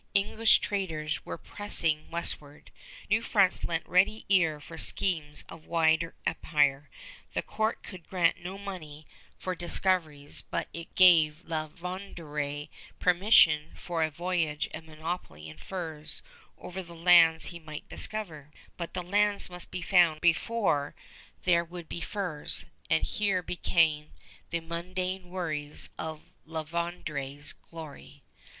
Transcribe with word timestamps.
English 0.15 0.57
traders 0.57 1.23
were 1.27 1.37
pressing 1.37 2.09
westward. 2.09 2.71
New 3.07 3.21
France 3.21 3.63
lent 3.63 3.87
ready 3.87 4.25
ear 4.29 4.59
for 4.59 4.75
schemes 4.75 5.43
of 5.47 5.67
wider 5.67 6.15
empire. 6.25 6.89
The 7.35 7.43
court 7.43 7.83
could 7.83 8.07
grant 8.07 8.37
no 8.41 8.57
money 8.57 9.05
for 9.37 9.53
discoveries, 9.53 10.41
but 10.41 10.67
it 10.73 10.95
gave 10.95 11.45
La 11.45 11.67
Vérendrye 11.67 12.69
permission 12.99 13.73
for 13.75 14.01
a 14.01 14.09
voyage 14.09 14.67
and 14.73 14.87
monopoly 14.87 15.47
in 15.47 15.57
furs 15.59 16.23
over 16.57 16.81
the 16.81 16.95
lands 16.95 17.45
he 17.53 17.59
might 17.59 17.87
discover; 17.87 18.49
but 18.77 18.95
the 18.95 19.03
lands 19.03 19.51
must 19.51 19.69
be 19.69 19.83
found 19.83 20.19
before 20.19 20.95
there 21.43 21.63
would 21.63 21.87
be 21.87 22.01
furs, 22.01 22.65
and 22.89 23.03
here 23.03 23.43
began 23.43 24.09
the 24.49 24.61
mundane 24.61 25.29
worries 25.29 25.91
of 25.99 26.23
La 26.43 26.63
Vérendrye's 26.63 27.53
glory. 27.53 28.23